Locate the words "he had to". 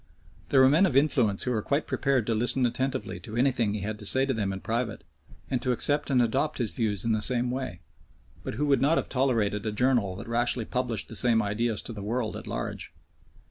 3.75-4.05